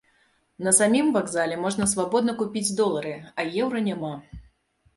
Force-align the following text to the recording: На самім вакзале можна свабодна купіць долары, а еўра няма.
На 0.67 0.71
самім 0.77 1.11
вакзале 1.17 1.59
можна 1.67 1.85
свабодна 1.93 2.35
купіць 2.41 2.73
долары, 2.81 3.15
а 3.39 3.49
еўра 3.61 3.87
няма. 3.93 4.13